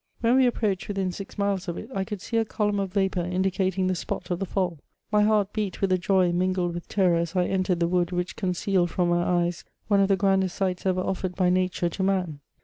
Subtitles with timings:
[0.21, 2.93] When we ap proached within six miles of il^ Ir could see a column of
[2.93, 4.79] Tapour in dicating the spot of the &11.
[5.11, 8.35] My heart beat with a joy mingled with terror as I entered the wood which
[8.35, 12.39] concealed from my eyes one of the grandest sights ever offered by nature to man.